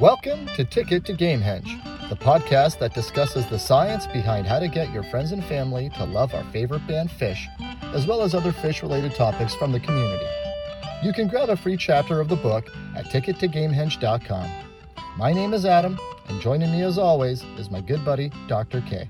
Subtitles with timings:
[0.00, 4.92] Welcome to Ticket to Gamehenge, the podcast that discusses the science behind how to get
[4.92, 7.46] your friends and family to love our favorite band Phish,
[7.94, 10.26] as well as other Phish related topics from the community.
[11.04, 12.66] You can grab a free chapter of the book
[12.96, 14.50] at tickettogamehenge.com.
[15.16, 18.80] My name is Adam, and joining me as always is my good buddy, Dr.
[18.80, 19.06] K.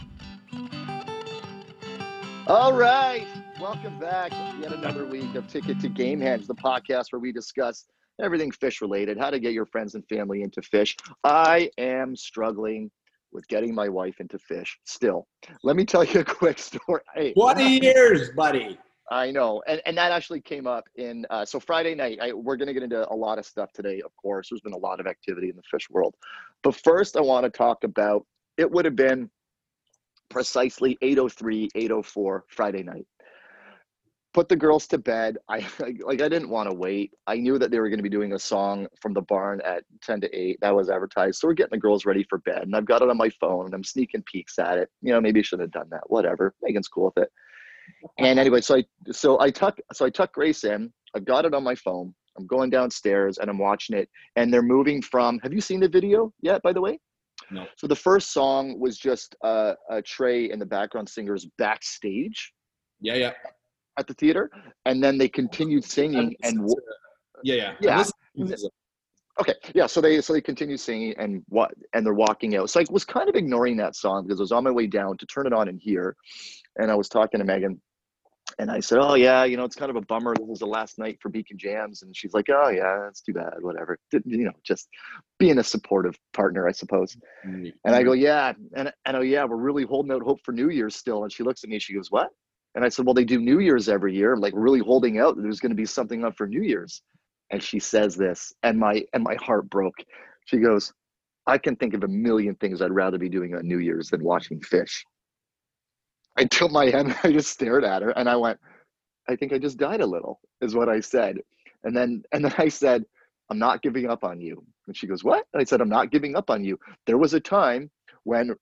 [2.47, 3.27] All right,
[3.59, 4.33] welcome back.
[4.61, 7.87] Yet another week of Ticket to Gamehenge, the podcast where we discuss
[8.21, 10.97] everything Phish related, how to get your friends and family into Phish.
[11.25, 12.91] I am struggling
[13.33, 15.27] with getting my wife into Phish still.
[15.63, 17.03] Let me tell you a quick story.
[17.15, 18.79] Hey, 20 years, buddy.
[19.11, 19.63] I know.
[19.67, 22.73] And, and that actually came up in, uh, so Friday night, I, we're going to
[22.73, 24.49] get into a lot of stuff today, of course.
[24.51, 26.15] There's been a lot of activity in the Phish world.
[26.63, 28.25] But first, I want to talk about
[28.57, 29.29] it would have been
[30.31, 33.07] precisely 803, 804 Friday night
[34.35, 35.39] put the girls to bed.
[35.49, 37.13] I like I didn't want to wait.
[37.27, 39.85] I knew that they were going to be doing a song from the barn at
[40.03, 40.59] 10 to 8.
[40.61, 41.39] That was advertised.
[41.39, 42.63] So we're getting the girls ready for bed.
[42.63, 44.91] And I've got it on my phone and I'm sneaking peeks at it.
[45.01, 46.11] You know, maybe I shouldn't have done that.
[46.11, 46.55] Whatever.
[46.63, 47.31] Megan's cool with it.
[48.19, 50.93] And anyway, so I so I tuck so I tuck Grace in.
[51.15, 52.15] I've got it on my phone.
[52.37, 54.09] I'm going downstairs and I'm watching it.
[54.37, 56.99] And they're moving from have you seen the video yet, by the way?
[57.51, 57.67] No.
[57.77, 62.53] So the first song was just uh, a Trey and the background singers backstage.
[63.01, 63.33] Yeah, yeah
[63.99, 64.51] at the theater,
[64.87, 66.69] and then they continued singing and
[67.43, 68.05] yeah, yeah,
[68.37, 68.57] yeah.
[69.41, 69.87] Okay, yeah.
[69.87, 72.71] So they so they continue singing and what and they're walking out.
[72.71, 75.17] So I was kind of ignoring that song because I was on my way down
[75.19, 76.17] to turn it on and hear,
[76.77, 77.81] and I was talking to Megan,
[78.61, 80.35] and I said, "Oh yeah, you know it's kind of a bummer.
[80.37, 83.33] This was the last night for Beacon Jams," and she's like, "Oh yeah, that's too
[83.33, 83.55] bad.
[83.61, 83.99] Whatever.
[84.13, 84.89] You know, just
[85.39, 87.71] being a supportive partner, I suppose." Mm-hmm.
[87.85, 90.71] And I go, "Yeah," and and oh yeah, we're really holding out hope for New
[90.71, 91.25] Year's still.
[91.25, 92.31] And she looks at me, she goes, "What?"
[92.75, 94.33] And I said, Well, they do New Year's every year.
[94.33, 97.03] I'm like really holding out there's going to be something up for New Year's.
[97.51, 99.97] And she says this, and my and my heart broke.
[100.47, 100.93] She goes,
[101.47, 104.25] I can think of a million things I'd rather be doing on New Year's than
[104.25, 105.05] watching Phish.
[106.37, 108.59] I took my hand, I just stared at her and I went,
[109.29, 111.39] I think I just died a little, is what I said.
[111.85, 113.05] And then and then I said,
[113.51, 114.65] I'm not giving up on you.
[114.87, 115.47] And she goes, What?
[115.53, 116.79] And I said, I'm not giving up on you.
[117.07, 117.91] There was a time
[118.25, 118.55] when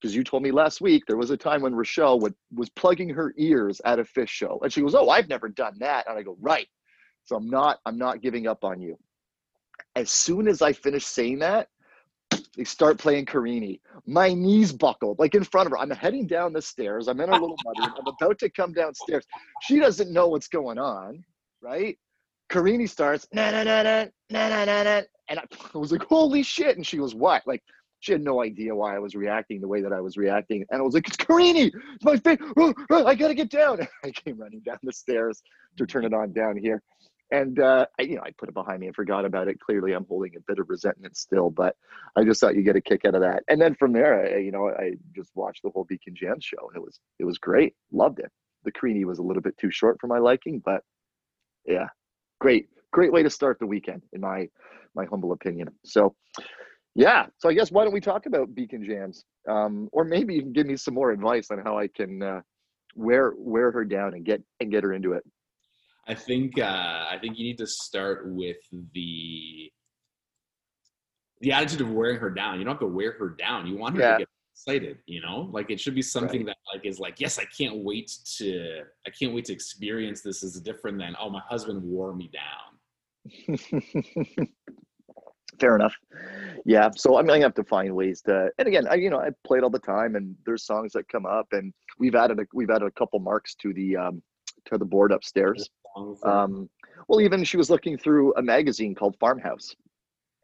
[0.00, 3.10] because you told me last week there was a time when Rochelle would, was plugging
[3.10, 6.18] her ears at a Phish show, and she goes, "Oh, I've never done that," and
[6.18, 6.68] I go, "Right."
[7.24, 8.98] So I'm not I'm not giving up on you.
[9.96, 11.68] As soon as I finish saying that,
[12.56, 13.80] they start playing Carini.
[14.06, 15.78] My knees buckled, like in front of her.
[15.78, 17.08] I'm heading down the stairs.
[17.08, 17.80] I'm in a little muddy.
[17.82, 19.24] I'm about to come downstairs.
[19.62, 21.24] She doesn't know what's going on,
[21.62, 21.98] right?
[22.48, 25.44] Carini starts, na na na na na na na, and I
[25.78, 27.62] was like, "Holy shit!" And she goes, "What?" Like
[28.00, 30.64] she had no idea why I was reacting the way that I was reacting.
[30.70, 32.38] And I was like, it's Carini, it's my face.
[32.56, 33.86] Oh, oh, I got to get down.
[34.04, 35.42] I came running down the stairs
[35.76, 36.82] to turn it on down here.
[37.32, 39.60] And, uh, I, you know, I put it behind me and forgot about it.
[39.60, 41.76] Clearly, I'm holding a bit of resentment still, but
[42.16, 43.44] I just thought you'd get a kick out of that.
[43.48, 46.72] And then from there, I, you know, I just watched the whole Beacon Jam show.
[46.74, 47.74] It was, it was great.
[47.92, 48.32] Loved it.
[48.64, 50.82] The Carini was a little bit too short for my liking, but
[51.66, 51.86] yeah,
[52.40, 54.48] great, great way to start the weekend, in my,
[54.96, 55.68] my humble opinion.
[55.84, 56.16] So,
[56.94, 57.26] yeah.
[57.38, 59.24] So I guess why don't we talk about beacon jams?
[59.48, 62.40] Um, or maybe you can give me some more advice on how I can uh,
[62.94, 65.24] wear wear her down and get and get her into it.
[66.06, 68.56] I think uh, I think you need to start with
[68.94, 69.70] the
[71.40, 72.58] the attitude of wearing her down.
[72.58, 73.66] You don't have to wear her down.
[73.66, 74.12] You want her yeah.
[74.12, 74.98] to get excited.
[75.06, 76.56] You know, like it should be something right.
[76.56, 80.42] that like is like, yes, I can't wait to I can't wait to experience this.
[80.42, 82.78] Is different than oh, my husband wore me down.
[85.60, 85.94] fair enough.
[86.64, 88.50] Yeah, so I'm gonna have to find ways to.
[88.58, 91.08] And again, I you know I play it all the time, and there's songs that
[91.08, 94.22] come up, and we've added a, we've added a couple marks to the um,
[94.66, 95.70] to the board upstairs.
[96.24, 96.68] Um,
[97.08, 99.74] well, even she was looking through a magazine called Farmhouse,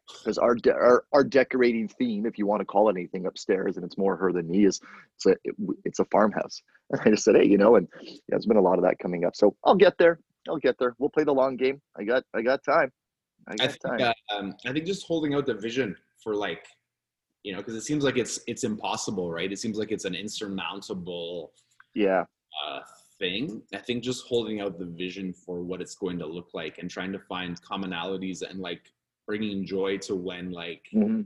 [0.07, 3.77] because our, de- our our decorating theme, if you want to call it anything upstairs,
[3.77, 4.81] and it's more her than me, is
[5.15, 5.55] it's a it,
[5.85, 6.61] it's a farmhouse.
[6.89, 8.97] And I just said, hey, you know, and yeah, there's been a lot of that
[8.97, 9.35] coming up.
[9.35, 10.21] So I'll get there.
[10.47, 10.95] I'll get there.
[10.99, 11.81] We'll play the long game.
[11.97, 12.93] I got I got time.
[13.47, 16.65] I, I think, uh, um, I think just holding out the vision for like,
[17.43, 19.51] you know, because it seems like it's it's impossible, right?
[19.51, 21.53] It seems like it's an insurmountable,
[21.95, 22.25] yeah,
[22.65, 22.79] uh,
[23.19, 23.61] thing.
[23.73, 26.89] I think just holding out the vision for what it's going to look like and
[26.89, 28.81] trying to find commonalities and like
[29.25, 31.21] bringing joy to when like mm-hmm.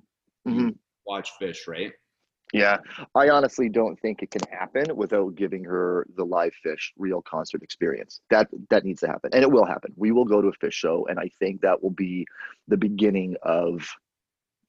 [0.49, 0.69] Mm-hmm.
[1.05, 1.93] watch Phish, right?
[2.53, 2.77] Yeah,
[3.15, 7.63] I honestly don't think it can happen without giving her the live Phish, real concert
[7.63, 8.21] experience.
[8.29, 9.93] That that needs to happen, and it will happen.
[9.95, 12.25] We will go to a Phish show, and I think that will be
[12.67, 13.87] the beginning of,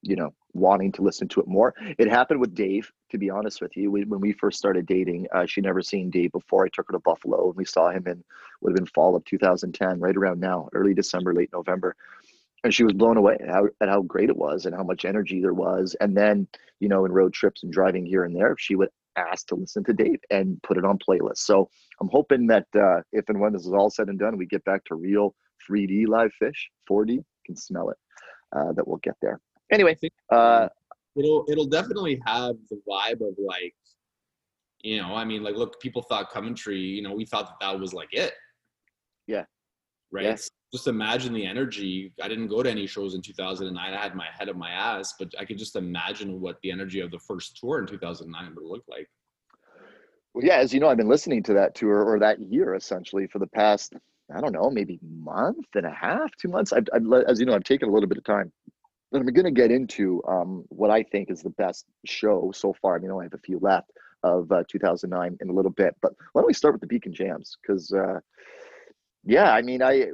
[0.01, 1.73] you know, wanting to listen to it more.
[1.97, 3.91] It happened with Dave, to be honest with you.
[3.91, 6.65] We, when we first started dating, uh, she never seen Dave before.
[6.65, 8.23] I took her to Buffalo, and we saw him in
[8.61, 11.95] would have been fall of 2010, right around now, early December, late November
[12.63, 15.05] and she was blown away at how, at how great it was and how much
[15.05, 15.95] energy there was.
[15.99, 16.47] And then,
[16.79, 19.83] you know, in road trips and driving here and there, she would ask to listen
[19.83, 21.39] to Dave and put it on playlists.
[21.39, 21.69] So
[21.99, 24.63] I'm hoping that uh, if and when this is all said and done, we get
[24.63, 25.35] back to real
[25.69, 27.97] 3D live Phish, 4D, can smell it.
[28.55, 29.41] Uh, that we'll get there.
[29.71, 29.97] Anyway,
[30.29, 30.69] uh,
[31.15, 33.73] it'll it'll definitely have the vibe of like,
[34.81, 37.79] you know, I mean, like, look, people thought Coventry, you know, we thought that that
[37.79, 38.33] was like it.
[39.25, 39.45] Yeah.
[40.11, 40.25] Right.
[40.25, 40.35] Yeah
[40.73, 42.11] just imagine the energy.
[42.21, 43.93] I didn't go to any shows in 2009.
[43.93, 46.99] I had my head of my ass, but I could just imagine what the energy
[46.99, 49.07] of the first tour in 2009 would look like.
[50.33, 53.27] Well, yeah, as you know, I've been listening to that tour or that year essentially
[53.27, 53.93] for the past,
[54.35, 56.73] I don't know, maybe month and a half, two months.
[56.73, 58.51] I've, I've as you know, I've taken a little bit of time.
[59.11, 62.73] But I'm going to get into um, what I think is the best show so
[62.81, 62.95] far.
[62.95, 63.91] I mean, I only have a few left
[64.23, 67.13] of uh, 2009 in a little bit, but why don't we start with the Beacon
[67.13, 67.57] Jams?
[67.61, 68.21] Because uh,
[69.25, 70.07] yeah, I mean, I,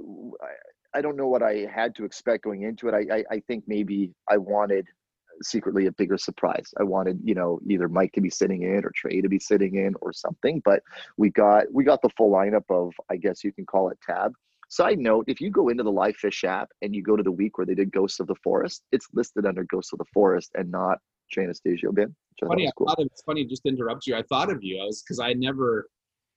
[0.93, 2.93] I don't know what I had to expect going into it.
[2.93, 6.73] I, I, I think maybe I wanted uh, secretly a bigger surprise.
[6.79, 9.75] I wanted, you know, either Mike to be sitting in or Trey to be sitting
[9.75, 10.61] in or something.
[10.63, 10.81] But
[11.17, 14.33] we got we got the full lineup of, I guess you can call it tab.
[14.69, 17.57] Side note: If you go into the LivePhish app and you go to the week
[17.57, 20.69] where they did Ghosts of the Forest, it's listed under Ghosts of the Forest and
[20.69, 20.99] not
[21.31, 22.13] Trey Anastasio Band.
[22.47, 22.87] Funny, I cool.
[22.87, 23.45] thought of, it's funny.
[23.45, 24.81] Just to interrupt you, I thought of you.
[24.81, 25.87] I was because I never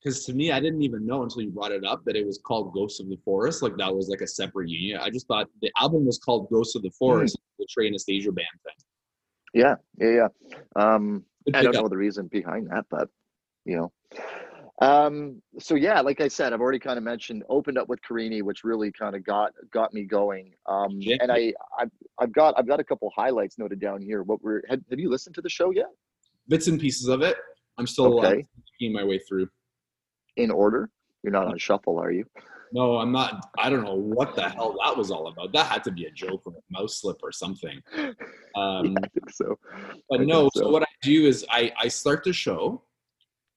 [0.03, 2.39] because to me, I didn't even know until you brought it up that it was
[2.43, 3.61] called Ghosts of the Forest.
[3.63, 5.01] Like that was like a separate unit.
[5.01, 7.41] I just thought the album was called Ghosts of the Forest, mm.
[7.59, 8.75] the Trey Anastasio band thing.
[9.53, 10.57] Yeah, yeah, yeah.
[10.75, 11.23] Um,
[11.53, 13.07] I don't know the reason behind that, but
[13.65, 13.91] you know.
[14.81, 18.41] Um, so yeah, like I said, I've already kind of mentioned opened up with Carini,
[18.41, 20.53] which really kind of got got me going.
[20.65, 21.17] Um, yeah.
[21.21, 24.23] and I I've, I've got I've got a couple highlights noted down here.
[24.23, 25.87] What were have, have you listened to the show yet?
[26.49, 27.37] Bits and pieces of it.
[27.77, 28.41] I'm still okay.
[28.41, 29.47] uh, my way through
[30.37, 30.89] in order?
[31.23, 32.25] You're not on shuffle, are you?
[32.73, 33.51] No, I'm not.
[33.59, 35.53] I don't know what the hell that was all about.
[35.53, 37.81] That had to be a joke or a mouse slip or something.
[38.55, 39.57] Um, yeah, I think so.
[40.11, 40.61] But I no, so.
[40.61, 40.69] so.
[40.69, 42.83] what I do is I, I start the show,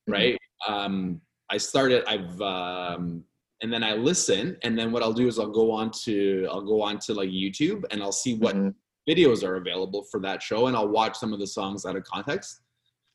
[0.09, 0.13] mm-hmm.
[0.13, 0.39] right?
[0.67, 0.73] Mm-hmm.
[0.73, 1.21] Um,
[1.51, 2.03] I start it.
[2.09, 3.23] I've um,
[3.61, 6.65] and then I listen, and then what I'll do is I'll go on to I'll
[6.65, 8.71] go on to like YouTube and I'll see what mm-hmm.
[9.07, 12.05] videos are available for that show, and I'll watch some of the songs out of
[12.05, 12.63] context.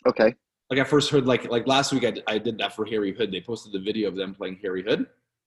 [0.06, 0.36] Okay
[0.72, 3.32] like I first heard like like last week I, I did that for Harry Hood.
[3.32, 5.06] They posted the video of them playing Harry Hood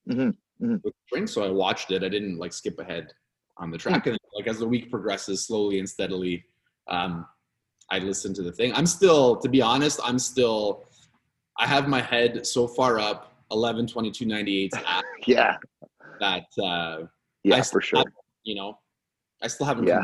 [0.08, 0.64] mm-hmm.
[0.64, 0.76] Mm-hmm.
[1.10, 2.04] with so I watched it.
[2.04, 3.10] I didn't like skip ahead
[3.56, 4.10] on the track, mm-hmm.
[4.10, 6.44] and like as the week progresses, slowly and steadily,
[6.88, 7.24] um,
[7.90, 8.74] I listen to the thing.
[8.74, 10.84] I'm still, to be honest, I'm still.
[11.58, 14.72] I have my head so far up 11 22 98
[15.26, 15.56] yeah
[16.18, 17.02] that uh
[17.44, 18.02] yeah for sure
[18.42, 18.76] you know
[19.40, 20.02] i still haven't yeah.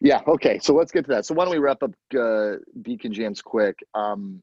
[0.00, 0.20] Yeah.
[0.26, 0.58] Okay.
[0.60, 1.26] So let's get to that.
[1.26, 3.78] So why don't we wrap up uh, Beacon Jams quick?
[3.94, 4.42] Um,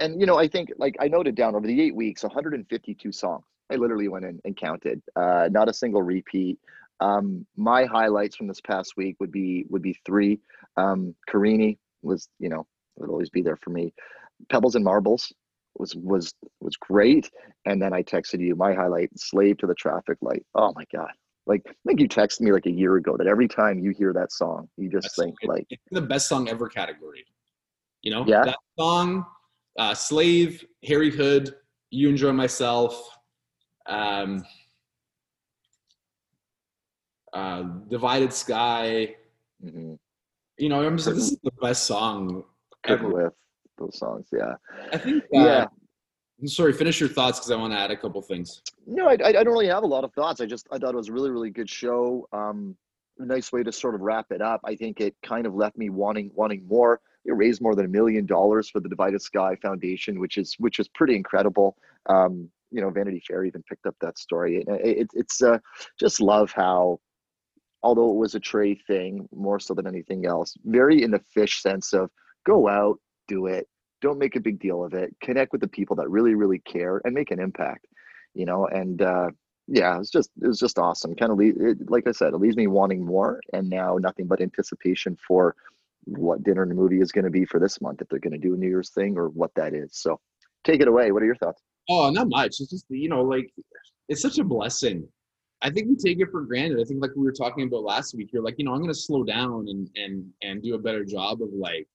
[0.00, 3.44] and you know, I think like I noted down over the eight weeks, 152 songs.
[3.70, 5.02] I literally went in and counted.
[5.14, 6.58] Uh, not a single repeat.
[7.00, 10.40] Um, my highlights from this past week would be would be three.
[10.76, 12.66] Um, Carini was you know
[12.96, 13.92] would always be there for me.
[14.48, 15.32] Pebbles and Marbles
[15.78, 17.30] was was was great.
[17.64, 20.44] And then I texted you my highlight, Slave to the Traffic Light.
[20.54, 21.12] Oh my god,
[21.48, 24.12] like I think you texted me like a year ago that every time you hear
[24.12, 27.24] that song, you just think like it's the best song ever category.
[28.02, 28.44] You know, yeah.
[28.44, 29.24] that song,
[29.78, 31.54] uh, Slave, Harry Hood,
[31.90, 33.10] You Enjoy Myself,
[33.86, 34.44] um,
[37.32, 39.16] uh, Divided Sky.
[39.64, 39.94] Mm-hmm.
[40.58, 42.44] You know, I'm just like, this is the best song
[42.84, 43.08] ever.
[43.08, 43.32] With
[43.78, 44.54] those songs, yeah.
[44.92, 45.66] I think, uh, yeah.
[46.46, 48.62] Sorry, finish your thoughts because I want to add a couple things.
[48.86, 50.40] No, I, I don't really have a lot of thoughts.
[50.40, 52.28] I just I thought it was a really really good show.
[52.32, 52.76] Um,
[53.18, 54.60] nice way to sort of wrap it up.
[54.64, 57.00] I think it kind of left me wanting wanting more.
[57.24, 60.78] It raised more than a million dollars for the Divided Sky Foundation, which is which
[60.78, 61.76] is pretty incredible.
[62.08, 64.64] Um, you know, Vanity Fair even picked up that story.
[64.66, 65.58] It, it, it's uh,
[65.98, 67.00] just love how,
[67.82, 71.60] although it was a Trey thing more so than anything else, very in the Phish
[71.60, 72.10] sense of
[72.46, 73.66] go out, do it,
[74.00, 75.14] don't make a big deal of it.
[75.20, 77.86] Connect with the people that really really care and make an impact
[78.34, 79.28] you know and uh
[79.66, 81.14] yeah it's just it was just awesome.
[81.14, 84.40] Kind of it, like i said it leaves me wanting more and now nothing but
[84.40, 85.54] anticipation for
[86.04, 88.38] what dinner and movie is going to be for this month if they're going to
[88.38, 89.90] do a new year's thing or what that is.
[89.92, 90.18] So
[90.64, 91.12] take it away.
[91.12, 91.60] What are your thoughts?
[91.90, 92.60] Oh not much.
[92.60, 93.50] It's just you know like
[94.08, 95.06] it's such a blessing.
[95.60, 96.80] I think we take it for granted.
[96.80, 98.94] I think like we were talking about last week, you're like, you know, I'm gonna
[98.94, 101.88] slow down and and and do a better job of like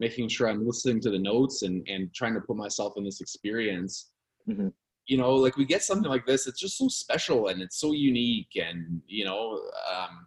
[0.00, 3.20] making sure I'm listening to the notes and and trying to put myself in this
[3.20, 4.10] experience.
[4.48, 4.68] Mm-hmm.
[5.06, 7.92] You know, like we get something like this, it's just so special and it's so
[7.92, 9.60] unique, and you know,
[9.94, 10.26] um,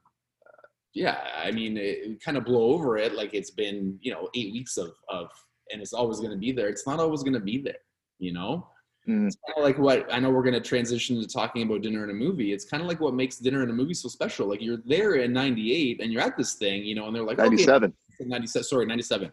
[0.94, 4.30] yeah, I mean, it, it kind of blow over it like it's been you know
[4.36, 5.30] eight weeks of of,
[5.72, 6.70] and it's always going to be there.
[6.70, 7.80] It's not always going to be there,
[8.20, 8.68] you know.
[9.08, 9.28] Mm.
[9.28, 12.04] It's kind of like what I know we're going to transition to talking about dinner
[12.04, 12.52] and a movie.
[12.52, 14.48] It's kind of like what makes dinner and a movie so special.
[14.48, 17.40] Like you're there in 98 and you're at this thing, you know, and they're like,
[17.40, 17.94] okay, 97.
[18.20, 19.32] 97 sorry 97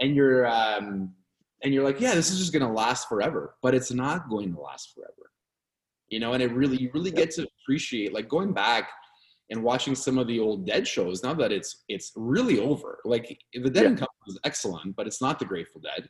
[0.00, 1.12] and you're um
[1.62, 4.52] and you're like yeah this is just going to last forever but it's not going
[4.54, 5.30] to last forever.
[6.08, 8.90] You know and it really you really get to appreciate like going back
[9.50, 12.98] and watching some of the old dead shows now that it's it's really over.
[13.04, 13.88] Like the dead Yeah.
[13.90, 16.08] and company is excellent but it's not the grateful dead.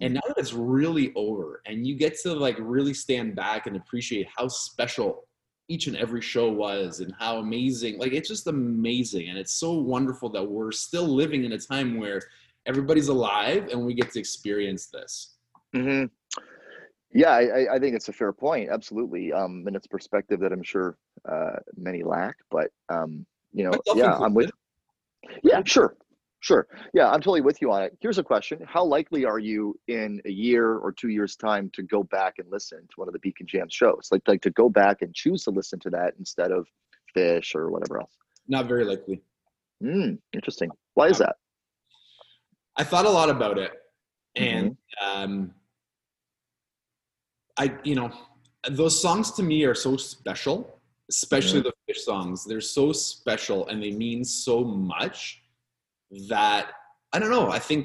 [0.00, 3.76] And now that it's really over and you get to like really stand back and
[3.76, 5.24] appreciate how special
[5.68, 9.72] each and every show was and how amazing like it's just amazing and it's so
[9.74, 12.20] wonderful that we're still living in a time where
[12.66, 15.36] everybody's alive and we get to experience this
[15.74, 16.04] hmm
[17.12, 18.70] Yeah, I, I- think it's a fair point.
[18.70, 19.32] Absolutely.
[19.32, 20.96] Um, and it's perspective that I'm sure
[21.28, 24.50] uh, many lack, but um, you know, yeah, I'm with.
[25.42, 25.96] Yeah, sure,
[26.40, 26.66] sure.
[26.94, 27.96] Yeah, I'm totally with you on it.
[28.00, 31.82] Here's a question: How likely are you in a year or two years' time to
[31.82, 34.08] go back and listen to one of the Beacon Jam shows?
[34.12, 36.68] Like, like to go back and choose to listen to that instead of
[37.16, 38.16] Phish or whatever else.
[38.48, 39.20] not very likely
[39.82, 40.70] Hmm, interesting.
[40.94, 41.36] Why is that?
[42.80, 43.72] I thought a lot about it
[44.38, 44.56] Mm-hmm.
[44.58, 45.32] and um
[47.58, 48.08] i you know
[48.70, 50.56] those songs to me are so special
[51.10, 51.70] especially Mm-hmm.
[51.88, 55.42] the Phish songs they're so special and they mean so much
[56.28, 56.64] that
[57.12, 57.84] i don't know i think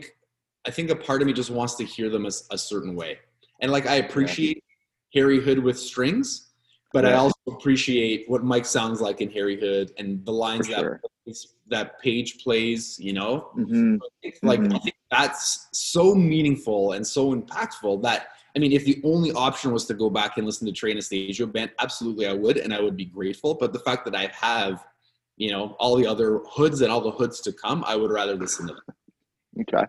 [0.67, 3.17] i think a part of me just wants to hear them as a certain way
[3.61, 4.63] and like i appreciate
[5.15, 6.27] harry hood with strings
[6.95, 10.99] but i also appreciate what mike sounds like in harry hood and the lines that
[11.67, 13.95] that page plays you know hmm
[14.43, 14.75] like Mhm.
[14.75, 19.73] I think that's so meaningful and so impactful that I mean, if the only option
[19.73, 22.79] was to go back and listen to Trey Anastasio band, absolutely I would, and I
[22.79, 23.53] would be grateful.
[23.53, 24.85] But the fact that I have,
[25.35, 28.35] you know, all the other hoods and all the hoods to come, I would rather
[28.35, 28.83] listen to them.
[29.61, 29.85] Okay.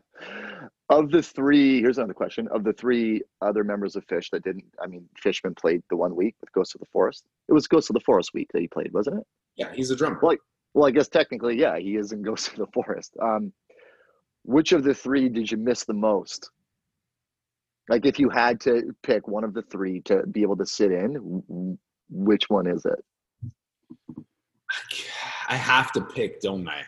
[0.89, 2.47] Of the three, here's another question.
[2.49, 6.15] Of the three other members of Phish that didn't, I mean, Fishman played the one
[6.15, 7.25] week with Ghost of the Forest.
[7.49, 9.27] It was Ghost of the Forest week that he played, wasn't it?
[9.57, 10.21] Yeah, he's a drummer.
[10.23, 10.37] Well,
[10.75, 13.17] Well, I guess technically, yeah, he is in Ghost of the Forest.
[13.21, 13.53] Um,
[14.45, 16.51] which of the three did you miss the most?
[17.89, 20.93] Like, if you had to pick one of the three to be able to sit
[20.93, 21.79] in,
[22.11, 24.25] which one is it?
[25.49, 26.83] I have to pick, don't I?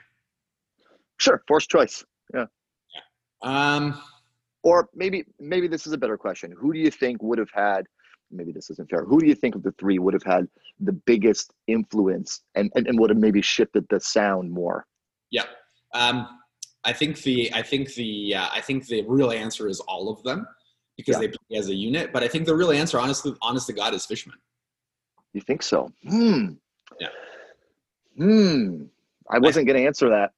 [1.19, 2.05] Sure, forced choice.
[3.43, 4.01] Um,
[4.65, 6.53] Or maybe, maybe this is a better question.
[6.59, 7.87] Who do you think would have had?
[8.31, 9.05] Maybe this isn't fair.
[9.05, 10.47] Who do you think of the three would have had
[10.81, 14.87] the biggest influence and, and, and would have maybe shifted the sound more?
[15.31, 15.45] yeah.
[15.95, 16.29] Um,
[16.85, 20.23] I think the I think the uh, I think the real answer is all of
[20.23, 20.47] them
[20.99, 21.21] because Yeah.
[21.21, 22.13] they play as a unit.
[22.13, 24.37] But I think the real answer, honestly, honest to God, is Fishman.
[25.33, 25.91] You think so?
[26.07, 26.53] Hmm.
[27.01, 27.09] Yeah.
[28.17, 28.85] Hmm.
[29.31, 30.33] I wasn't going to answer that.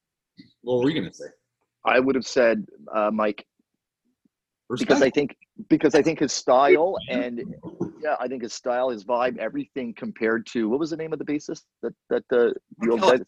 [0.62, 1.26] What were you gonna say?
[1.84, 3.46] I would have said uh, Mike
[4.68, 4.88] Respect.
[4.88, 5.36] because I think
[5.68, 7.42] because I think his style and
[8.00, 11.18] yeah, I think his style, his vibe, everything compared to what was the name of
[11.18, 13.18] the bassist that that uh, the old guy.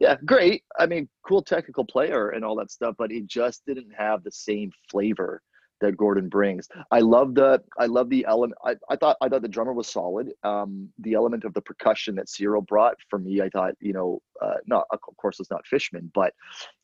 [0.00, 0.64] Yeah, great.
[0.78, 4.32] I mean, cool technical player and all that stuff, but he just didn't have the
[4.32, 5.40] same flavor
[5.80, 6.68] that Gordon brings.
[6.90, 8.58] I love the I love the element.
[8.64, 10.30] I, I thought I thought the drummer was solid.
[10.42, 14.20] Um, the element of the percussion that Cyro brought for me, I thought you know,
[14.40, 16.32] uh, not of course it's not Fishman, but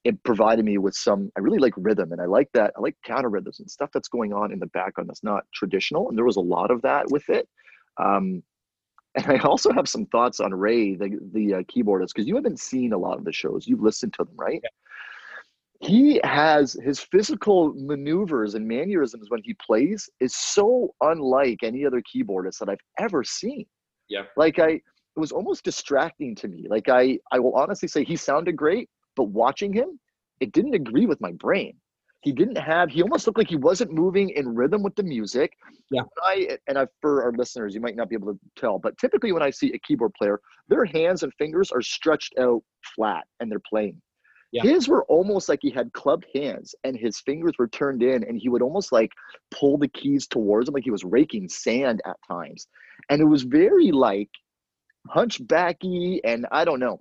[0.05, 1.31] it provided me with some.
[1.37, 2.73] I really like rhythm, and I like that.
[2.77, 6.09] I like counter rhythms and stuff that's going on in the background that's not traditional,
[6.09, 7.49] and there was a lot of that with it.
[7.97, 8.43] Um,
[9.15, 12.61] and I also have some thoughts on Ray, the the uh, keyboardist, because you haven't
[12.61, 13.67] seen a lot of the shows.
[13.67, 14.63] You've listened to them, right?
[15.81, 22.03] He has his physical maneuvers and mannerisms when he plays is so unlike any other
[22.03, 23.65] keyboardist that I've ever seen.
[24.09, 24.25] Yeah.
[24.37, 24.83] Like I, it
[25.17, 26.67] was almost distracting to me.
[26.69, 29.99] Like I, I will honestly say he sounded great, but watching him,
[30.41, 31.75] it didn't agree with my brain.
[32.23, 32.91] He didn't have.
[32.91, 35.55] He almost looked like he wasn't moving in rhythm with the music.
[35.91, 36.03] Yeah.
[36.23, 39.33] I and I for our listeners, you might not be able to tell, but typically
[39.33, 42.63] when I see a keyboard player, their hands and fingers are stretched out
[42.95, 44.01] flat and they're playing.
[44.53, 44.63] Yeah.
[44.63, 48.37] His were almost like he had clubbed hands and his fingers were turned in and
[48.37, 49.13] he would almost like
[49.53, 52.67] pull the keys towards him like he was raking sand at times.
[53.09, 54.31] And it was very like
[55.09, 57.01] hunchbacky and I don't know,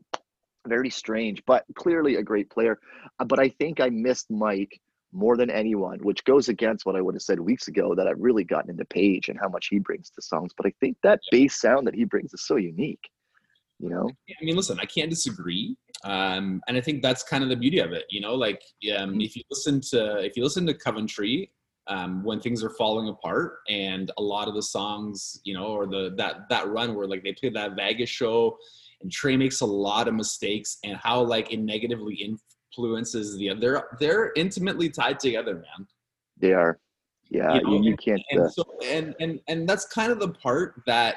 [0.68, 2.80] very strange, but clearly a great player.
[3.20, 4.80] Uh, But I think I missed Mike
[5.12, 8.20] more than anyone, which goes against what I would have said weeks ago that I've
[8.20, 10.52] really gotten into Page and how much he brings to songs.
[10.56, 13.10] But I think that bass sound that he brings is so unique.
[13.80, 14.10] You know?
[14.30, 17.80] I mean, listen, I can't disagree, um, and I think that's kind of the beauty
[17.80, 18.04] of it.
[18.10, 18.62] You know, like
[18.96, 21.52] um, if you listen to if you listen to Coventry
[21.88, 25.88] um, when things are falling apart, and a lot of the songs, you know, or
[25.88, 28.58] the that that run where like they play that Vegas show,
[29.02, 33.88] and Trey makes a lot of mistakes, and how like it negatively influences the they're
[34.00, 35.88] they're intimately tied together, man.
[36.38, 36.80] They are.
[37.30, 38.22] Yeah, You know, you, you can't.
[38.32, 41.16] and Uh, so and and and that's kind of the part that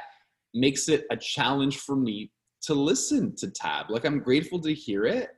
[0.55, 2.31] makes it a challenge for me
[2.63, 3.91] to listen to tab.
[3.91, 5.31] Like i'm grateful to hear it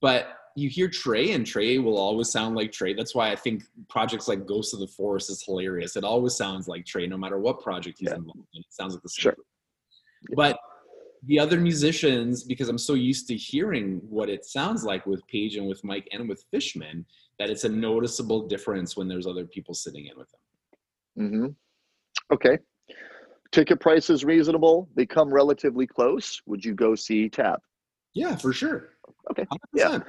[0.00, 2.92] but you hear trey and trey will always sound like trey.
[2.94, 5.94] That's why i think projects like ghost of the forest is hilarious.
[5.96, 8.16] It always sounds like trey no matter what project he's Yeah.
[8.16, 8.60] involved in.
[8.60, 9.22] It sounds like the same.
[9.22, 9.36] Sure.
[10.34, 10.58] but
[11.24, 15.56] the other musicians because i'm so used to hearing what it sounds like with Page
[15.56, 17.04] and with mike and with fishman
[17.38, 20.40] that it's a noticeable difference when there's other people sitting in with them.
[21.24, 21.46] Mm hmm
[22.34, 22.56] Okay.
[23.52, 24.88] Ticket price is reasonable.
[24.94, 26.40] They come relatively close.
[26.46, 27.60] Would you go see Tab?
[28.14, 28.90] yeah for sure
[29.30, 29.44] Okay.
[29.76, 30.04] 100%.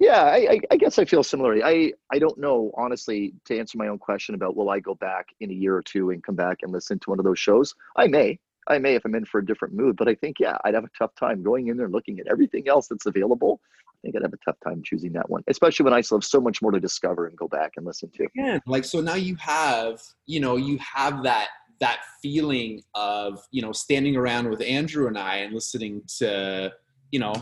[0.00, 1.62] Yeah, I, I, I guess I feel similarly.
[1.62, 5.28] I, I don't know, honestly, to answer my own question about will I go back
[5.40, 7.74] in a year or two and come back and listen to one of those shows?
[7.96, 8.38] I may.
[8.66, 10.84] I may if I'm in for a different mood, but I think, yeah, I'd have
[10.84, 13.60] a tough time going in there and looking at everything else that's available.
[13.86, 16.24] I think I'd have a tough time choosing that one, especially when I still have
[16.24, 18.26] so much more to discover and go back and listen to.
[18.34, 21.48] Yeah, like so now you have you know you have that
[21.80, 26.72] that feeling of you know standing around with andrew and i and listening to
[27.10, 27.32] you know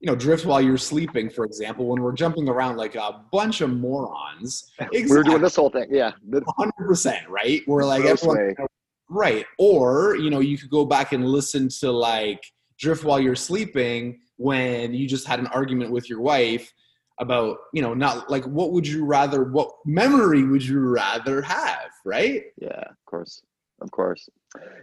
[0.00, 3.60] you know drift while you're sleeping for example when we're jumping around like a bunch
[3.60, 5.88] of morons We were doing this whole thing.
[5.90, 6.12] Yeah.
[6.30, 8.54] 100% right we're like everyone,
[9.08, 12.42] right or you know you could go back and listen to like
[12.78, 16.72] drift while you're sleeping when you just had an argument with your wife
[17.20, 21.90] about you know not like what would you rather what memory would you rather have
[22.04, 23.42] right Yeah, of course.
[23.80, 24.28] Of course.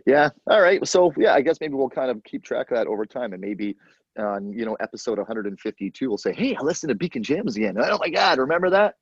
[0.05, 0.29] Yeah.
[0.48, 0.86] All right.
[0.88, 3.41] So yeah, I guess maybe we'll kind of keep track of that over time and
[3.41, 3.75] maybe
[4.19, 7.75] on, you know, episode 152, we'll say, Hey, I listened to Beacon Jams again.
[7.79, 8.38] Oh my God.
[8.38, 8.95] Remember that?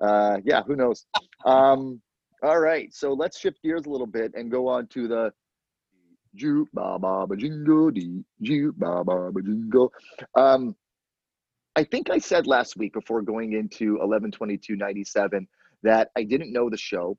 [0.00, 1.06] Uh, yeah, who knows?
[1.44, 2.00] Um,
[2.42, 2.92] all right.
[2.92, 5.32] So let's shift gears a little bit and go on to the
[6.34, 7.38] ba
[9.36, 9.90] jingo.
[10.36, 10.76] Um,
[11.76, 15.48] I think I said last week before going into 112297
[15.82, 17.18] that I didn't know the show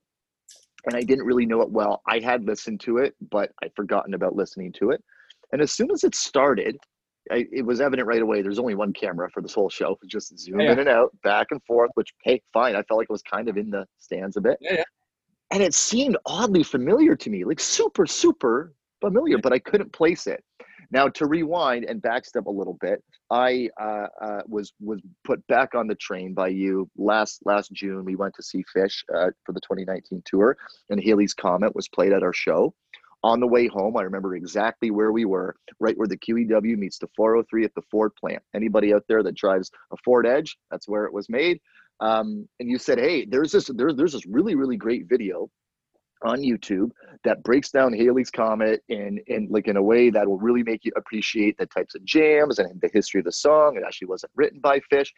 [0.86, 2.02] and I didn't really know it well.
[2.06, 5.02] I had listened to it, but I'd forgotten about listening to it.
[5.52, 6.76] And as soon as it started,
[7.30, 8.40] I, it was evident right away.
[8.42, 10.72] There's only one camera for this whole show, just zoom Yeah.
[10.72, 11.90] in and out, back and forth.
[11.94, 12.74] Which, hey, fine.
[12.76, 14.82] I felt like it was kind of in the stands a bit, yeah, yeah.
[15.50, 19.38] and it seemed oddly familiar to me, like super, super familiar.
[19.38, 20.42] But I couldn't place it.
[20.90, 25.74] Now to rewind and backstep a little bit, I uh, uh, was was put back
[25.74, 28.04] on the train by you last last June.
[28.04, 30.56] We went to see Phish uh, for the 2019 tour,
[30.90, 32.74] and Halley's Comet was played at our show.
[33.24, 36.98] On the way home, I remember exactly where we were, right where the QEW meets
[36.98, 38.42] the 403 at the Ford plant.
[38.54, 41.58] Anybody out there that drives a Ford Edge, that's where it was made.
[42.00, 45.50] Um, and you said, "Hey, there's this there's there's this really really great video
[46.22, 46.90] on YouTube
[47.24, 50.84] that breaks down Halley's Comet in in like in a way that will really make
[50.84, 53.76] you appreciate the types of jams and the history of the song.
[53.76, 55.10] It actually wasn't written by Phish.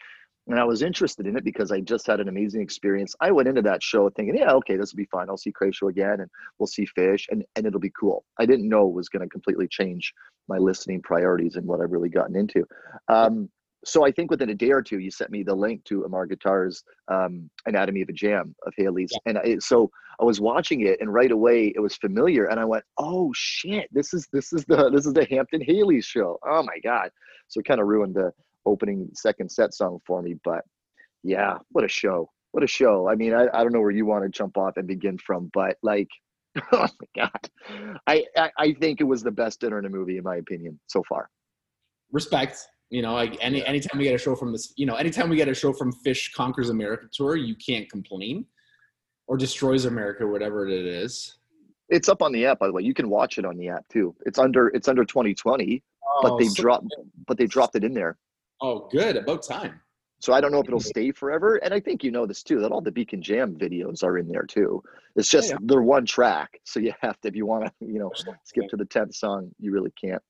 [0.48, 3.14] And I was interested in it because I just had an amazing experience.
[3.20, 5.28] I went into that show thinking, yeah, okay, this will be fine.
[5.28, 8.24] I'll see Cratio again and we'll see Phish and, and it'll be cool.
[8.38, 10.14] I didn't know it was going to completely change
[10.48, 12.66] my listening priorities and what I've really gotten into.
[13.08, 13.50] Um,
[13.84, 16.26] so I think within a day or two, you sent me the link to Amar
[16.26, 19.12] Guitar's um, Anatomy of a Jam of Halley's.
[19.26, 22.46] And I, so I was watching it and right away it was familiar.
[22.46, 26.00] And I went, oh shit, this is, this is the, this is the Hampton Halley
[26.00, 26.38] show.
[26.46, 27.10] Oh my God.
[27.48, 28.32] So it kind of ruined the
[28.66, 30.62] opening second set song for me, but
[31.22, 32.30] yeah, what a show.
[32.52, 33.08] What a show.
[33.08, 35.50] I mean, I, I don't know where you want to jump off and begin from,
[35.52, 36.08] but like,
[36.72, 37.50] oh my God.
[38.06, 40.80] I, I, I think it was the best dinner in a movie, in my opinion,
[40.88, 41.28] so far.
[42.10, 43.64] respect you know like any Yeah.
[43.64, 45.92] anytime we get a show from this you know anytime we get a show from
[45.92, 48.46] Phish conquers america tour you can't complain
[49.26, 51.36] or destroys america whatever it is
[51.90, 52.82] It's up on the app, by the way.
[52.82, 54.14] You can watch it on the app too.
[54.26, 55.82] It's under it's under 2020,
[56.22, 56.94] but Oh, they so- dropped
[57.26, 58.16] but they dropped it in there.
[58.60, 59.74] oh good about time
[60.20, 61.50] So I don't know if it'll stay forever.
[61.64, 64.26] And I think you know this too, that all the Beacon Jam videos are in
[64.32, 64.82] there too.
[65.16, 65.58] It's just yeah.
[65.68, 66.50] they're one track.
[66.64, 68.10] So you have to if you want to, you know,
[68.50, 70.22] skip to the 10th song, you really can't.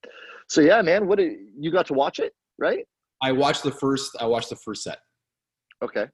[0.48, 1.18] So yeah, man, what
[1.64, 2.86] you got to watch it, right?
[3.22, 4.98] i watched the first i watched the first set
[5.82, 6.06] Okay.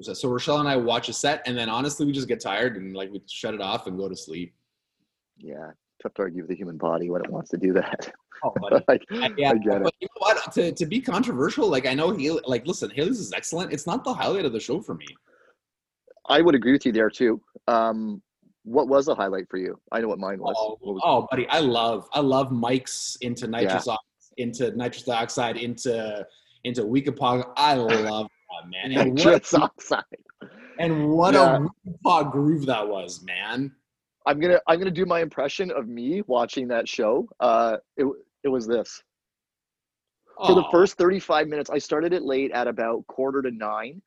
[0.00, 2.94] so rochelle and i watch a set and then honestly we just get tired and
[2.96, 4.54] like we shut it off and go to sleep
[5.38, 5.70] Yeah.
[6.02, 8.10] Tough to argue with the human body when it wants to do that.
[8.42, 9.02] oh buddy like,
[9.36, 9.94] yeah, I get it.
[10.00, 10.50] you know what?
[10.52, 13.70] To, to be controversial, like I know he like listen, Halley's is excellent.
[13.74, 15.04] It's not the highlight of the show for me.
[16.26, 17.42] I would agree with you there too.
[17.68, 18.22] Um,
[18.64, 19.78] what was the highlight for you?
[19.92, 20.54] I know what mine was.
[20.58, 24.02] Oh, What was- oh, buddy, I love I love Mike's into nitrous ox-
[24.40, 26.26] into nitrous oxide into
[26.64, 27.52] into Weekapaug.
[27.56, 28.98] I love that man.
[28.98, 30.02] And what, nitrous oxide.
[30.78, 31.56] and what Yeah.
[31.56, 33.72] a Weekapaug groove that was, man.
[34.26, 37.28] I'm gonna I'm gonna do my impression of me watching that show.
[37.40, 38.06] Uh, it
[38.44, 39.02] it was this
[40.46, 41.68] for the first 35 minutes.
[41.68, 44.00] I started it late at about quarter to nine,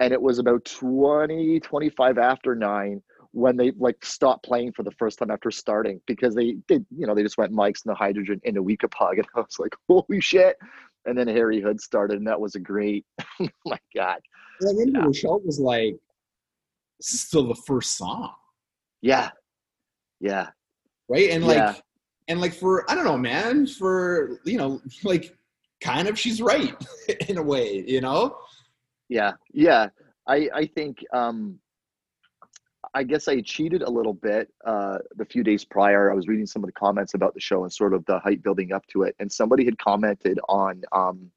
[0.00, 3.02] and it was about 20 25 after nine
[3.34, 7.04] when they like stopped playing for the first time after starting because they did, you
[7.04, 9.12] know, they just went Mike's and the hydrogen in a Weekapaug.
[9.18, 10.56] And I was like, holy shit.
[11.06, 13.04] And then Harry Hood started, and that was a great,
[13.40, 14.20] oh my God.
[14.60, 15.00] Like, yeah.
[15.00, 15.96] Rochelle was like,
[17.00, 18.32] still the first song.
[19.02, 19.30] Yeah.
[20.20, 20.48] Yeah.
[21.08, 21.30] Right.
[21.30, 21.74] And like, yeah.
[22.28, 25.36] and like for, I don't know, man, for, you know, like
[25.80, 26.74] kind of she's right
[27.28, 28.38] in a way, you know?
[29.08, 29.32] Yeah.
[29.52, 29.88] Yeah.
[30.26, 31.58] I, I think, um,
[32.94, 36.12] I guess I cheated a little bit uh, the few days prior.
[36.12, 38.42] I was reading some of the comments about the show and sort of the hype
[38.42, 41.30] building up to it, and somebody had commented on um,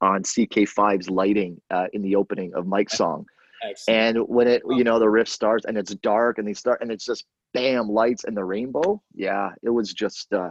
[0.00, 3.26] on CK5's lighting uh, in the opening of Mike's song,
[3.62, 4.18] Excellent.
[4.18, 6.90] and when it you know the riff starts and it's dark and they start and
[6.90, 9.00] it's just bam lights and the rainbow.
[9.14, 10.50] Yeah, it was just uh,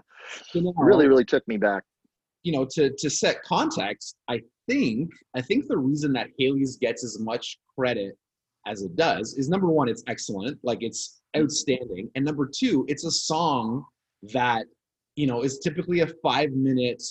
[0.54, 1.84] you know, really really took me back.
[2.44, 7.04] You know, to to set context, I think I think the reason that Halley's gets
[7.04, 8.16] as much credit
[8.68, 13.06] as it does is number one, it's excellent, like it's outstanding, and number two, it's
[13.06, 13.86] a song
[14.34, 14.66] that
[15.16, 17.02] you know is typically a five minute,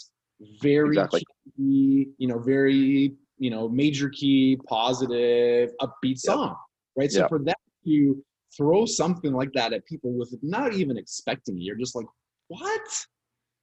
[0.63, 1.23] very exactly.
[1.57, 6.57] key, you know, very you know major key, positive, upbeat song,
[6.97, 7.11] right?
[7.11, 8.23] So for that to
[8.57, 12.07] throw something like that at people with not even expecting it, you're just like,
[12.49, 13.07] what?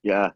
[0.03, 0.29] Yeah,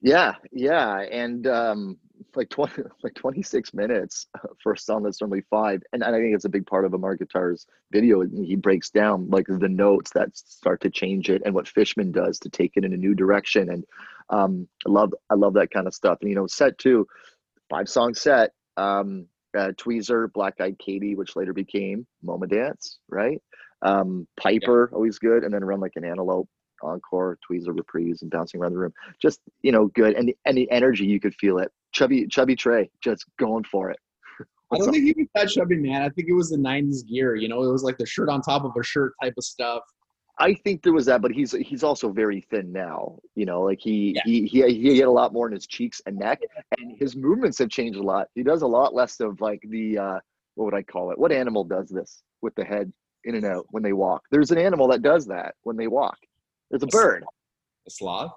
[0.00, 1.98] yeah, yeah, and um,
[2.36, 4.26] like 20 like 26 minutes
[4.62, 6.94] for a song that's normally five and, and i think it's a big part of
[6.94, 11.54] amar guitar's video he breaks down like the notes that start to change it and
[11.54, 13.84] what fishman does to take it in a new direction and
[14.30, 17.06] um, i love i love that kind of stuff and you know set two
[17.70, 23.40] five song set um, uh, tweezer black eyed katy which later became moma dance right
[23.82, 24.96] um, piper yeah.
[24.96, 26.48] always good and then run like an antelope
[26.82, 28.92] encore, tweezer reprise, and bouncing around the room.
[29.20, 31.70] Just you know, good, and the, and the energy you could feel it.
[31.96, 33.98] Chubby Chubby Trey just going for it.
[34.72, 34.94] I don't up?
[34.94, 36.02] think he was that chubby, man.
[36.02, 37.36] I think it was the '90s gear.
[37.36, 39.82] You know, it was like the shirt on top of a shirt type of stuff.
[40.38, 43.18] I think there was that, but he's he's also very thin now.
[43.34, 44.22] You know, like he yeah.
[44.26, 46.40] he he he had a lot more in his cheeks and neck,
[46.78, 48.28] and his movements have changed a lot.
[48.34, 50.18] He does a lot less of like the uh,
[50.56, 51.18] what would I call it?
[51.18, 52.92] What animal does this with the head
[53.24, 54.22] in and out when they walk?
[54.30, 56.18] There's an animal that does that when they walk.
[56.70, 57.24] It's a, a bird.
[57.86, 58.32] A sloth?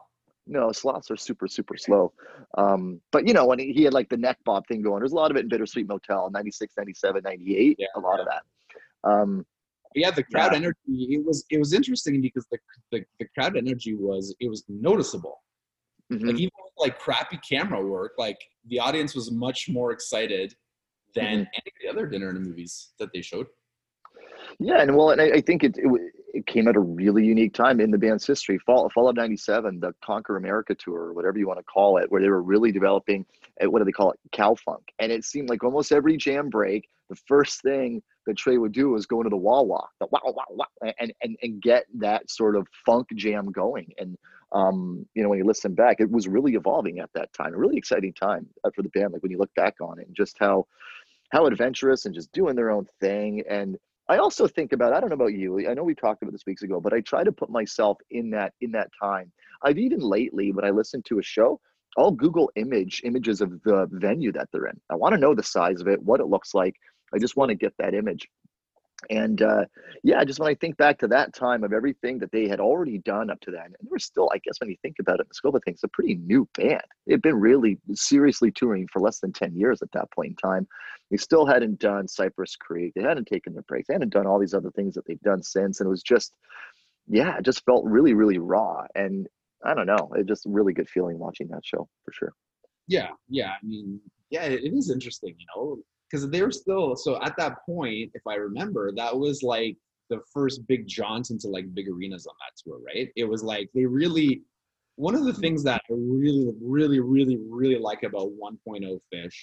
[0.50, 2.12] No, sloths are super, super slow.
[2.58, 5.12] Um, but you know, when he, he, had like the neck bob thing going, there's
[5.12, 8.22] a lot of it in Bittersweet Motel, 96, 97, 98, yeah, a lot yeah.
[8.22, 9.10] of that.
[9.10, 9.46] Um,
[9.94, 10.58] yeah, the crowd yeah.
[10.58, 12.58] energy, it was, it was interesting because the,
[12.92, 15.44] the, the crowd energy was, it was noticeable.
[16.12, 16.26] Mm-hmm.
[16.26, 20.56] Like even with like crappy camera work, like the audience was much more excited
[21.14, 21.38] than mm-hmm.
[21.38, 23.46] any of the other dinner and movies that they showed.
[24.60, 27.54] Yeah, and well, and I, I think it, it, it came at a really unique
[27.54, 28.58] time in the band's history.
[28.60, 32.22] Fall Fall of '97, the Conquer America tour, whatever you want to call it, where
[32.22, 33.26] they were really developing
[33.60, 36.50] eh, what do they call it, cow funk, and it seemed like almost every jam
[36.50, 40.08] break, the first thing that Trey would do was go into the wah wah, the
[40.12, 40.65] wah wah wah,
[41.00, 43.92] and and and get that sort of funk jam going.
[43.98, 44.18] And
[44.52, 47.58] um, you know, when you listen back, it was really evolving at that time, a
[47.58, 49.13] really exciting time uh, for the band.
[49.13, 50.68] Like when you look back on it, and just how
[51.32, 53.78] how adventurous and just doing their own thing and
[54.10, 55.69] I also think about I don't know about you.
[55.69, 58.32] I know we talked about this weeks ago, but I try to put myself in
[58.32, 59.32] that in that time.
[59.63, 61.62] I've even lately when I listen to a show,
[61.95, 64.80] I'll Google image images of the venue that they're in.
[64.89, 66.76] I want to know the size of it, what it looks like.
[67.13, 68.28] I just want to get that image
[69.10, 69.66] and uh,
[70.04, 72.98] yeah, just when I think back to that time of everything that they had already
[73.00, 75.28] done up to then, and they were still, I guess, when you think about it
[75.28, 76.82] the scope of things, a pretty new band.
[77.08, 80.68] They'd been really seriously touring for less than 10 years at that point in time.
[81.12, 82.94] They still hadn't done Cypress Creek.
[82.96, 83.88] They hadn't taken their breaks.
[83.88, 85.80] They hadn't done all these other things that they've done since.
[85.80, 86.34] And it was just,
[87.08, 88.84] yeah, it just felt really, really raw.
[88.96, 89.28] And
[89.64, 92.34] I don't know, it just really good feeling watching that show for sure.
[92.88, 93.52] Yeah, yeah.
[93.52, 97.65] I mean, yeah, it is interesting, you know because they were still so at that
[97.65, 99.78] point, if I remember, that was like
[100.10, 103.10] the first big jaunt into like big arenas on that tour, right?
[103.15, 104.41] It was like they really
[104.95, 109.34] one of the things that I really, really, really, really like about 1.0 Phish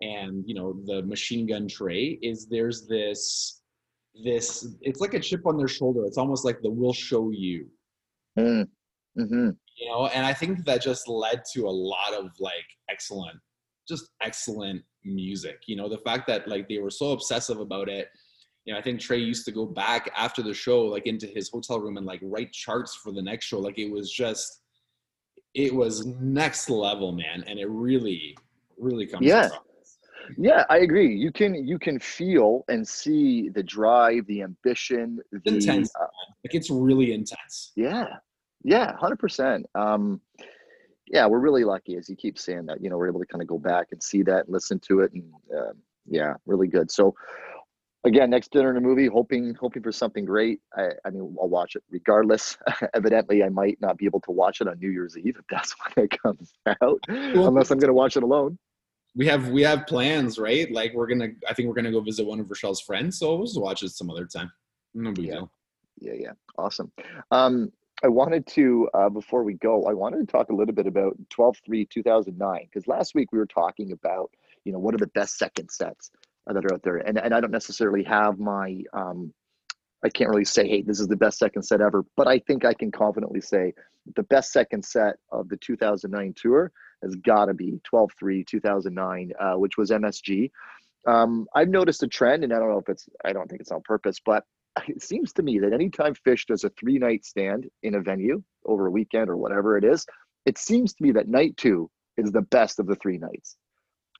[0.00, 3.60] and you know the machine gun Trey is there's this
[4.24, 6.04] this it's like a chip on their shoulder.
[6.04, 7.68] It's almost like the "we'll show you."
[8.38, 8.68] Mm.
[9.18, 9.50] Mm-hmm.
[9.76, 13.38] You know, and I think that just led to a lot of like excellent,
[13.88, 15.62] just excellent music.
[15.66, 18.08] You know, the fact that like they were so obsessive about it.
[18.64, 21.50] You know, I think Trey used to go back after the show, like into his
[21.50, 23.58] hotel room and like write charts for the next show.
[23.58, 24.62] Like it was just,
[25.54, 28.36] it was next level, man, and it really,
[28.78, 29.26] really comes.
[29.26, 29.98] Yeah, across.
[30.38, 31.12] yeah, I agree.
[31.12, 35.90] You can you can feel and see the drive, the ambition, the intense.
[36.00, 36.06] Uh,
[36.44, 37.72] like it's really intense.
[37.74, 38.06] Yeah,
[38.62, 39.66] yeah, hundred percent.
[41.12, 42.82] Yeah, we're really lucky, as you keep saying that.
[42.82, 45.00] You know, we're able to kind of go back and see that, and listen to
[45.00, 45.22] it, and
[45.56, 45.72] uh,
[46.06, 46.90] yeah, really good.
[46.90, 47.14] So,
[48.04, 50.60] again, next dinner and a movie, hoping hoping for something great.
[50.74, 52.56] I, I mean, I'll watch it regardless.
[52.94, 55.74] Evidently, I might not be able to watch it on New Year's Eve if that's
[55.94, 58.58] when it comes out, unless I'm going to watch it alone.
[59.14, 60.72] We have we have plans, right?
[60.72, 61.28] Like we're gonna.
[61.46, 63.90] I think we're gonna go visit one of Rochelle's friends, so we'll just watch it
[63.90, 64.50] some other time.
[64.94, 65.34] No big Yeah.
[65.34, 65.52] deal.
[65.98, 66.90] Yeah, yeah, awesome.
[67.30, 67.70] Um,
[68.04, 71.16] I wanted to uh, before we go, I wanted to talk a little bit about
[71.30, 74.30] 12-3-2009 because last week we were talking about
[74.64, 76.10] you know what are the best second sets
[76.46, 79.32] that are out there, and and I don't necessarily have my um,
[80.04, 82.64] I can't really say hey this is the best second set ever, but I think
[82.64, 83.72] I can confidently say
[84.16, 89.76] the best second set of the 2009 tour has got to be 12-3-2009, uh, which
[89.76, 90.50] was MSG.
[91.06, 93.72] Um, I've noticed a trend, and I don't know if it's I don't think it's
[93.72, 94.44] on purpose, but
[94.88, 98.42] it seems to me that anytime Phish does a three night stand in a venue
[98.64, 100.06] over a weekend or whatever it is,
[100.46, 103.56] it seems to me that night two is the best of the three nights.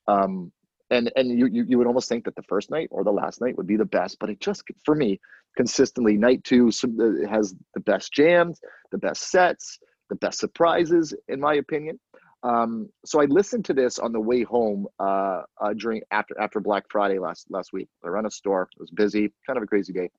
[0.09, 0.53] Um,
[0.91, 3.41] and and you, you you would almost think that the first night or the last
[3.41, 5.19] night would be the best, but it just for me
[5.57, 8.61] consistently night two uh, has the best jams,
[8.91, 9.79] the best sets,
[10.11, 11.99] the best surprises, in my opinion.
[12.43, 16.61] Um, so I listened to this on the way home uh, uh, during after after
[16.61, 17.89] Black Friday last last week.
[18.05, 18.69] I ran a store.
[18.75, 20.11] It was busy, kind of a crazy day.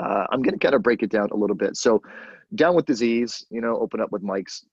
[0.00, 1.76] Uh, I'm going to kind of break it down a little bit.
[1.76, 2.02] So,
[2.54, 4.64] down with disease, you know, open up with Mike's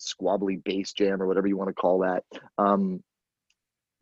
[0.00, 2.22] squabbly bass jam or whatever you want to call that.
[2.58, 3.02] Um,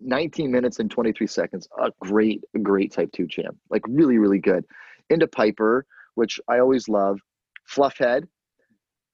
[0.01, 1.69] 19 minutes and 23 seconds.
[1.81, 3.59] A great, great type two jam.
[3.71, 4.65] Like really, really good.
[5.11, 7.19] Into Piper, which I always love.
[7.73, 8.25] Fluffhead.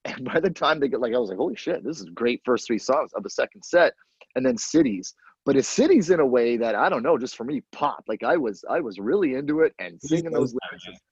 [0.06, 2.40] And by the time they get like, I was like, holy shit, this is great
[2.42, 3.92] first three songs of the second set.
[4.34, 5.14] And then Cities.
[5.44, 8.02] But it's Cities in a way that I don't know, just for me, pop.
[8.08, 11.02] Like I was, I was really into it and singing those lyrics.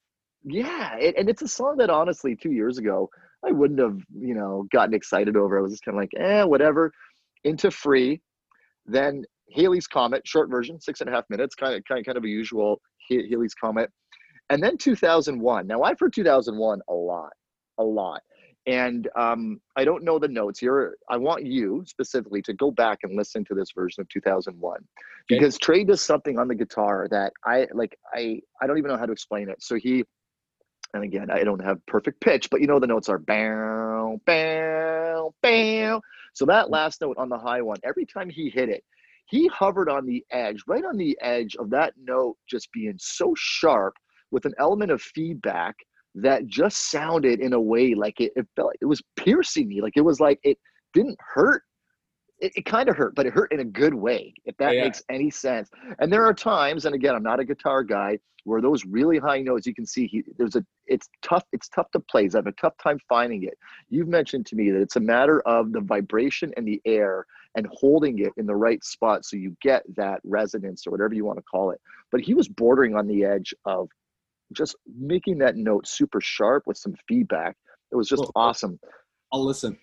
[0.51, 3.11] Yeah, it, and it's a song that honestly, two years ago,
[3.45, 5.59] I wouldn't have, you know, gotten excited over.
[5.59, 6.93] I was just kind of like, eh, whatever.
[7.45, 8.21] Into free,
[8.87, 12.19] then Halley's Comet, short version, six and a half minutes, kind of, kind of, kind
[12.19, 12.81] of a usual
[13.11, 13.91] Ha- Halley's Comet,
[14.51, 15.67] and then 2001.
[15.67, 17.33] Now I've heard 2001 a lot,
[17.79, 18.23] a lot,
[18.67, 20.97] and um, I don't know the notes here.
[21.09, 24.81] I want you specifically to go back and listen to this version of 2001
[25.29, 27.97] because Trey does something on the guitar that I like.
[28.13, 29.63] I I don't even know how to explain it.
[29.63, 30.05] So he
[30.95, 35.35] and again, I don't have perfect pitch, but you know the notes are bow, bow,
[35.43, 36.01] bow.
[36.35, 36.71] So that mm.
[36.71, 38.83] last note on the high one, every time he hit it,
[39.27, 43.35] he hovered on the edge, right on the edge of that note just being so
[43.37, 43.95] sharp
[44.31, 45.77] with an element of feedback
[46.15, 49.81] that just sounded in a way like it, it felt like it was piercing me.
[49.83, 50.59] Like it was like it
[50.95, 51.63] didn't hurt.
[52.41, 54.85] It, it kind of hurt, but it hurt in a good way, if that Yeah.
[54.85, 55.71] makes any sense.
[55.99, 59.43] And there are times, and again, I'm not a guitar guy, where those really high
[59.43, 62.23] notes you can see he there's a it's tough it's tough to play.
[62.33, 63.59] I have a tough time finding it.
[63.91, 67.67] You've mentioned to me that it's a matter of the vibration and the air and
[67.73, 71.39] holding it in the right spot so you get that resonance or whatever you want
[71.39, 71.81] to call it.
[72.11, 73.91] But he was bordering on the edge of
[74.53, 77.57] just making that note super sharp with some feedback.
[77.93, 78.79] It was just awesome.
[79.33, 79.79] I'll listen.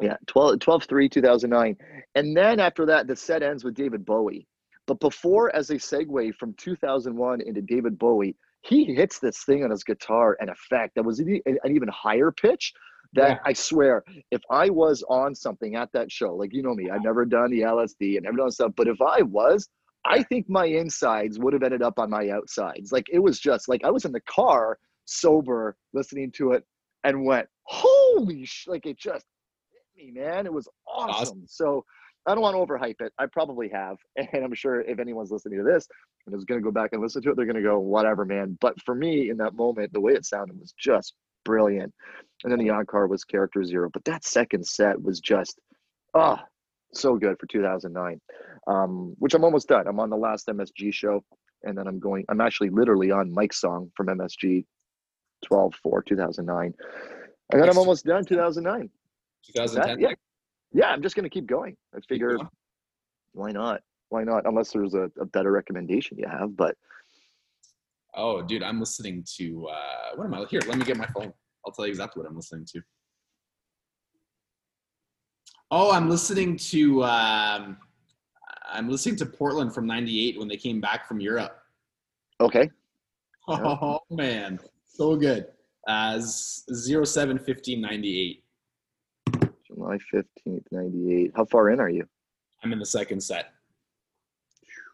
[0.00, 1.76] Yeah, 12, 12 3, 2009.
[2.14, 4.46] And then after that, the set ends with David Bowie.
[4.86, 9.70] But before, as a segue from 2001 into David Bowie, he hits this thing on
[9.70, 12.72] his guitar and effect that was an, even higher pitch.
[13.12, 13.38] That Yeah.
[13.44, 17.04] I swear, if I was on something at that show, like you know me, I've
[17.04, 19.68] never done the LSD and never done stuff, but if I was,
[20.06, 22.92] I think my insides would have ended up on my outsides.
[22.92, 26.64] Like it was just like I was in the car sober listening to it
[27.04, 28.66] and went, holy sh!
[28.66, 29.26] Like it just
[29.96, 30.46] me, man.
[30.46, 31.10] It was awesome.
[31.10, 31.42] Awesome.
[31.46, 31.84] So
[32.26, 33.12] I don't want to overhype it.
[33.18, 35.86] I probably have, and I'm sure if anyone's listening to this
[36.26, 38.24] and is going to go back and listen to it, they're going to go, whatever,
[38.24, 38.56] man.
[38.60, 41.92] But for me, in that moment, the way it sounded was just brilliant.
[42.42, 45.58] And then the encore was character zero, but that second set was just,
[46.14, 46.38] oh,
[46.92, 48.20] so good for 2009.
[48.66, 49.86] Um, which I'm almost done.
[49.86, 51.22] I'm on the last MSG show,
[51.64, 52.24] and then I'm going.
[52.30, 54.64] I'm actually literally on Mike's song from MSG,
[55.44, 56.74] 12 4 2009,
[57.52, 58.88] and then I'm almost done 2009.
[59.46, 60.00] 2010.
[60.00, 60.14] yeah.
[60.72, 61.76] Yeah, I'm just gonna keep going.
[61.94, 62.48] I figure going.
[63.32, 63.82] why not?
[64.08, 64.44] Why not?
[64.44, 66.76] Unless there's a, a better recommendation you have, but
[68.16, 70.60] Oh, dude, I'm listening to uh what am I here?
[70.66, 71.32] Let me get my phone.
[71.64, 72.82] I'll tell you exactly what I'm listening to.
[75.70, 77.76] Oh, I'm listening to um
[78.72, 81.58] I'm listening to Portland from 98 when they came back from Europe.
[82.40, 82.70] okay.
[83.46, 85.48] Oh man, so good.
[85.86, 88.43] Uh 07 15 98.
[89.84, 91.32] July 15th, 98.
[91.36, 92.06] How far in are you?
[92.62, 93.52] I'm in the second set.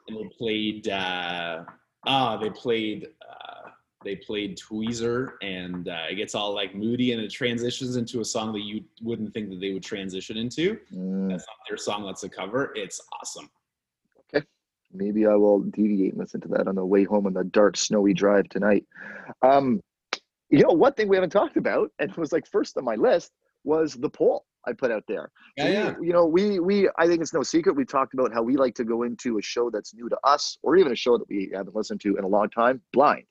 [0.08, 1.64] And they played uh
[2.06, 3.70] ah, they played uh
[4.02, 8.24] they played Tweezer and uh, it gets all like moody and it transitions into a
[8.24, 10.78] song that you wouldn't think that they would transition into.
[10.92, 12.72] Mm, That's not their song, that's a cover.
[12.74, 13.48] It's awesome.
[14.34, 14.44] Okay.
[14.92, 17.76] Maybe I will deviate and listen to that on the way home on the dark,
[17.76, 18.86] snowy drive tonight.
[19.42, 19.80] Um,
[20.48, 22.96] you know, one thing we haven't talked about, and it was like first on my
[22.96, 23.30] list,
[23.62, 25.30] was the poll I put out there.
[25.56, 25.94] Yeah, we, yeah.
[26.02, 27.76] You know, we we I think it's no secret.
[27.76, 30.58] We talked about how we like to go into a show that's new to us,
[30.62, 33.24] or even a show that we haven't listened to in a long time, blind.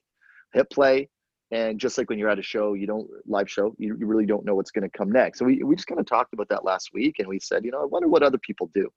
[0.52, 1.08] Hit play,
[1.52, 4.26] and just like when you're at a show, you don't live show, you, you really
[4.26, 5.38] don't know what's going to come next.
[5.38, 7.70] So we we just kind of talked about that last week, and we said, you
[7.70, 8.88] know, I wonder what other people do.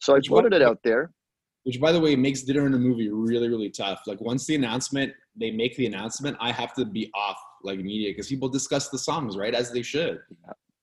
[0.00, 1.10] So I Which floated it out there.
[1.64, 4.02] Which, by the way, makes dinner in a movie really, really tough.
[4.06, 8.16] Like once the announcement, they make the announcement, I have to be off like immediate
[8.16, 10.20] because people discuss the songs, right, as they should.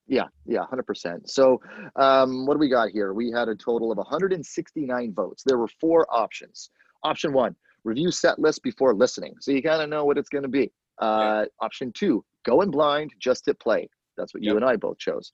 [0.06, 1.30] Yeah, yeah, hundred percent.
[1.30, 1.60] So,
[1.96, 3.14] um, what do we got here?
[3.14, 5.42] We had a total of 169 votes.
[5.44, 6.70] There were four options.
[7.02, 10.42] Option one: review set list before listening, so you kind of know what it's going
[10.42, 10.70] to be.
[10.98, 13.88] Uh, Option two: go in blind, just hit play.
[14.16, 14.56] That's what you Yep.
[14.56, 15.32] and I both chose.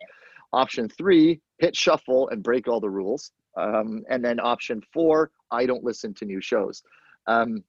[0.53, 3.33] Option three: hit shuffle and break all the rules.
[3.57, 6.83] Um, and then option four: I don't listen to new shows.
[7.27, 7.65] Um,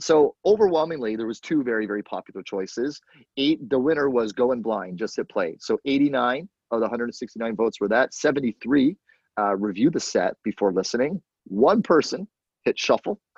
[0.00, 3.00] so overwhelmingly, there was two very very popular choices.
[3.36, 5.56] Eight the winner was going blind just hit play.
[5.60, 8.14] So 89 of the 169 votes were that.
[8.14, 8.96] 73
[9.38, 11.20] uh, review the set before listening.
[11.44, 12.26] One person
[12.64, 13.20] hit shuffle.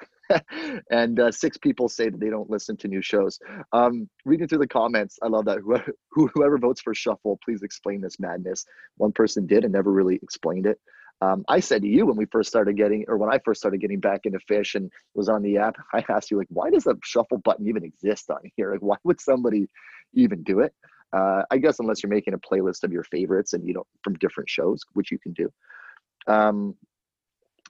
[0.91, 3.39] And uh, six people say that they don't listen to new shows.
[3.75, 5.19] Um, reading through the comments.
[5.23, 5.59] I love that.
[5.59, 8.65] Whoever, whoever votes for shuffle please explain this madness.
[8.97, 10.81] One person did and never really explained it
[11.21, 13.81] um, I said to you when we first started getting, or when I first started
[13.81, 16.85] getting back into Phish and was on the app, I asked you like, why does
[16.85, 18.73] the shuffle button even exist on here?
[18.73, 19.69] Like, why would somebody
[20.13, 20.75] even do it?
[21.13, 24.15] Uh, I guess unless you're making a playlist of your favorites and you don't from
[24.15, 25.53] different shows, which you can do.
[26.27, 26.75] Um,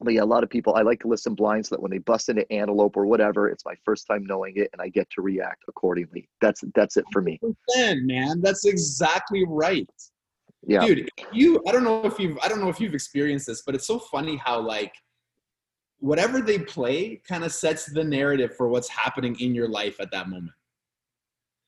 [0.00, 0.74] but yeah, a lot of people.
[0.74, 3.64] I like to listen blind so that when they bust into Antelope or whatever, it's
[3.64, 6.28] my first time knowing it and I get to react accordingly.
[6.40, 7.38] That's that's it for me.
[8.07, 9.88] Man, that's exactly right.
[10.66, 10.85] Yeah.
[10.87, 13.74] dude you i don't know if you've i don't know if you've experienced this but
[13.74, 14.94] it's so funny how like
[15.98, 20.11] whatever they play kind of sets the narrative for what's happening in your life at
[20.11, 20.53] that moment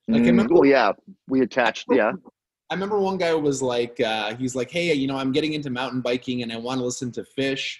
[0.08, 0.92] Like, I Mm, remember- oh yeah,
[1.28, 1.86] we attached.
[1.90, 2.12] Yeah.
[2.70, 5.70] i remember one guy was like uh, he's like hey you know i'm getting into
[5.70, 7.76] mountain biking and i want to listen to Phish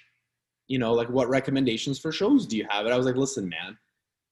[0.67, 3.47] you know like what recommendations for shows do you have and i was like listen
[3.49, 3.77] man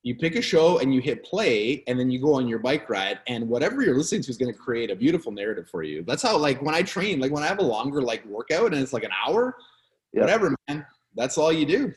[0.05, 2.87] you pick a show and you hit play and then you go on your bike
[2.89, 6.03] ride and whatever you're listening to is going to create a beautiful narrative for you
[6.03, 8.81] that's how like when i train like when i have a longer like workout and
[8.81, 9.55] it's like an hour
[10.13, 10.21] Yeah.
[10.21, 11.93] whatever man that's all you do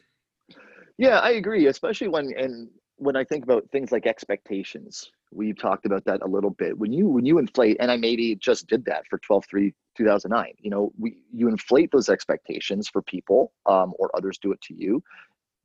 [0.98, 5.12] Yeah, I agree, especially when and when I think about things like expectations.
[5.30, 6.76] We've talked about that a little bit.
[6.76, 10.52] When you when you inflate, and I maybe just did that for 12-3, 2009.
[10.58, 14.74] You know, we you inflate those expectations for people, um, or others do it to
[14.74, 15.02] you,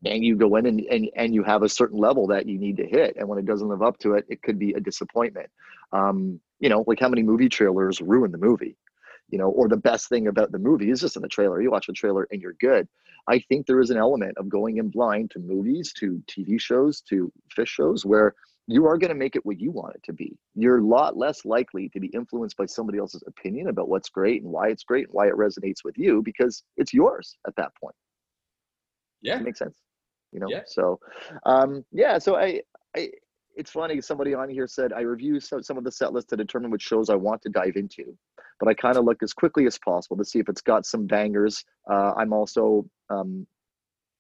[0.06, 2.78] and you go in and, and and you have a certain level that you need
[2.78, 3.16] to hit.
[3.18, 5.50] And when it doesn't live up to it, it could be a disappointment.
[5.92, 8.78] Um, you know, like how many movie trailers ruin the movie?
[9.30, 11.62] You know, or the best thing about the movie is just in the trailer.
[11.62, 12.88] You watch the trailer and you're good.
[13.28, 17.02] I think there is an element of going in blind to movies, to TV shows,
[17.10, 18.36] to Phish shows where
[18.68, 20.38] you are going to make it what you want it to be.
[20.56, 24.44] You're a lot less likely to be influenced by somebody else's opinion about what's great
[24.44, 27.76] and why it's great and why it resonates with you because it's yours at that
[27.76, 27.96] point.
[29.22, 29.78] yeah It makes sense.
[30.34, 30.48] You know?
[30.50, 30.62] Yeah.
[30.66, 31.00] So
[31.46, 32.62] um yeah, so I
[32.96, 33.10] I
[33.56, 36.38] it's funny somebody on here said I review so, some of the set lists to
[36.38, 38.18] determine which shows I want to dive into.
[38.60, 41.06] But I kind of look as quickly as possible to see if it's got some
[41.06, 41.64] bangers.
[41.90, 43.46] Uh, I'm also um,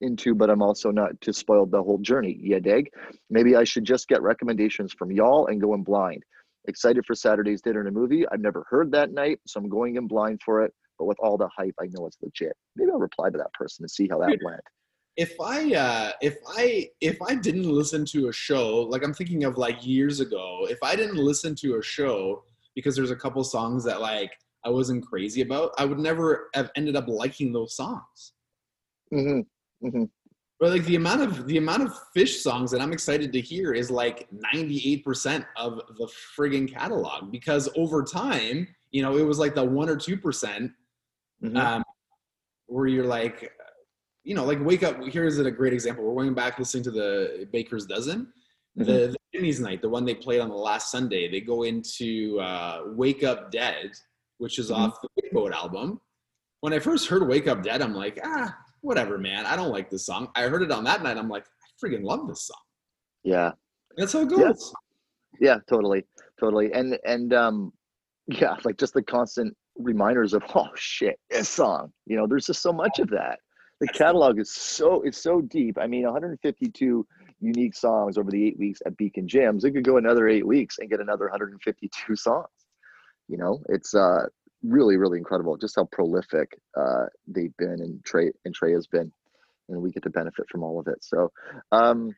[0.01, 2.37] into, but I'm also not to spoil the whole journey.
[2.39, 2.89] Yeah, dig.
[3.29, 6.23] Maybe I should just get recommendations from y'all and go in blind.
[6.67, 8.25] Excited for Saturday's dinner and a movie.
[8.31, 10.73] I've never heard that night, so I'm going in blind for it.
[10.99, 12.53] But with all the hype, I know it's legit.
[12.75, 14.61] Maybe I'll reply to that person and see how that went.
[15.15, 19.43] If I uh, if I if I didn't listen to a show, like I'm thinking
[19.43, 22.43] of like years ago, if I didn't listen to a show
[22.75, 24.31] because there's a couple songs that like
[24.65, 28.33] I wasn't crazy about, I would never have ended up liking those songs.
[29.11, 29.41] hmm
[29.81, 30.03] hmm
[30.59, 33.73] But like the amount of the amount of Phish songs that I'm excited to hear
[33.73, 39.53] is like 98% of the friggin' catalog because over time, you know, it was like
[39.55, 40.71] the one or two percent
[41.41, 41.83] hmm um,
[42.67, 43.51] where you're like,
[44.23, 45.01] you know, like wake up.
[45.05, 46.03] Here's a great example.
[46.03, 48.31] We're going back listening to the Baker's Dozen,
[48.77, 48.85] Mhm.
[48.85, 51.29] the, the Jimmy's Night, the one they played on the last Sunday.
[51.29, 53.91] They go into uh, Wake Up Dead,
[54.37, 54.77] which is Mhm.
[54.77, 55.99] off the Big Boat album.
[56.61, 59.45] When I first heard Wake Up Dead, I'm like, ah, whatever, man.
[59.45, 60.29] I don't like this song.
[60.35, 61.17] I heard it on that night.
[61.17, 62.61] I'm like, I freaking love this song.
[63.23, 63.51] Yeah.
[63.97, 64.37] That's how it Yeah.
[64.37, 64.73] goes.
[65.39, 66.05] Yeah, totally,
[66.39, 67.73] totally, and and um,
[68.27, 71.91] yeah, like just the constant reminders of oh shit, this song.
[72.05, 73.39] You know, there's just so much of that.
[73.83, 75.77] The catalog is so it's so deep.
[75.77, 77.05] I mean, 152
[77.41, 79.65] unique songs over the eight weeks at Beacon Jams.
[79.65, 82.47] It could go another eight weeks and get another 152 songs.
[83.27, 84.27] You know, it's uh
[84.63, 89.11] really really incredible just how prolific uh they've been and Trey and Trey has been.
[89.67, 91.03] and we get to benefit from all of it.
[91.03, 91.33] So,
[91.73, 92.15] um,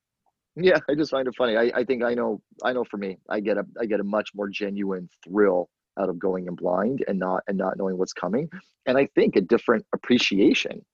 [0.55, 1.57] yeah, I just find it funny.
[1.57, 4.03] I, I think I know I know for me, I get a I get a
[4.03, 8.13] much more genuine thrill out of going in blind and not and not knowing what's
[8.13, 8.51] coming,
[8.85, 10.85] and I think a different appreciation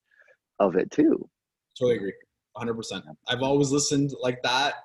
[0.61, 1.27] of it too.
[1.77, 2.13] Totally agree,
[2.53, 2.73] 100.
[2.73, 4.75] percent I've always listened like that.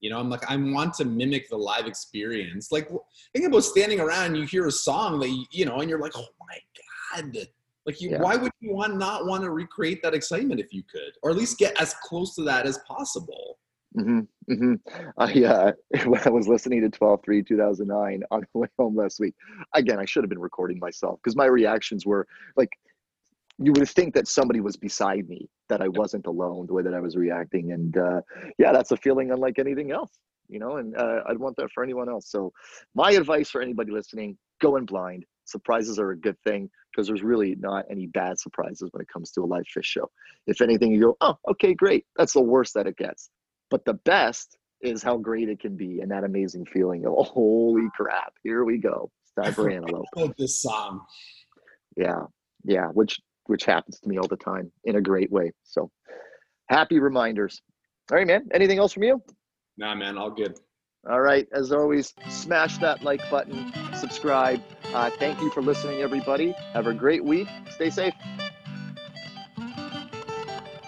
[0.00, 2.70] You know, I'm like I want to mimic the live experience.
[2.70, 2.88] Like
[3.34, 6.00] think about standing around, and you hear a song that you, you know, and you're
[6.00, 7.46] like, oh my god,
[7.86, 8.20] like, you, yeah.
[8.20, 11.36] why would you want not want to recreate that excitement if you could, or at
[11.36, 13.58] least get as close to that as possible?
[13.96, 14.74] Mm-hmm, mm-hmm.
[15.18, 15.72] I, uh,
[16.08, 19.34] when I was listening to 12 3 2009 on the way home last week,
[19.72, 22.70] again, I should have been recording myself because my reactions were like,
[23.58, 26.94] you would think that somebody was beside me, that I wasn't alone, the way that
[26.94, 27.72] I was reacting.
[27.72, 28.20] And uh,
[28.58, 30.12] yeah, that's a feeling unlike anything else,
[30.48, 32.30] you know, and uh, I'd want that for anyone else.
[32.30, 32.52] So,
[32.94, 35.24] my advice for anybody listening go in blind.
[35.44, 39.30] Surprises are a good thing because there's really not any bad surprises when it comes
[39.32, 40.10] to a live Phish show.
[40.46, 42.04] If anything, you go, oh, okay, great.
[42.16, 43.30] That's the worst that it gets.
[43.70, 47.22] But the best is how great it can be and that amazing feeling of, oh,
[47.24, 49.10] holy crap, here we go.
[49.22, 50.06] It's time for Antelope.
[50.36, 51.00] this song.
[51.96, 52.24] Yeah,
[52.64, 55.52] yeah, which which happens to me all the time in a great way.
[55.64, 55.90] So
[56.68, 57.62] happy reminders.
[58.10, 58.48] All right, man.
[58.52, 59.22] Anything else from you?
[59.76, 60.58] Nah, man, all good.
[61.08, 61.46] All right.
[61.52, 64.60] As always, smash that like button, subscribe.
[64.92, 66.52] Uh, thank you for listening, everybody.
[66.72, 67.48] Have a great week.
[67.70, 68.14] Stay safe.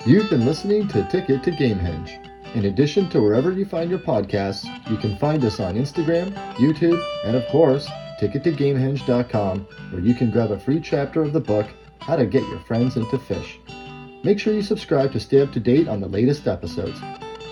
[0.07, 2.19] You've been listening to Ticket to Gamehenge.
[2.55, 7.01] In addition to wherever you find your podcasts, you can find us on Instagram, YouTube,
[7.25, 7.87] and of course,
[8.19, 11.67] tickettogamehenge.com, where you can grab a free chapter of the book,
[12.01, 13.59] How to Get Your Friends into Phish.
[14.25, 16.99] Make sure you subscribe to stay up to date on the latest episodes.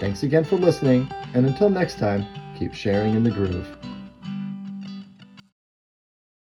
[0.01, 2.27] Thanks again for listening, and until next time,
[2.59, 3.77] keep sharing in the groove.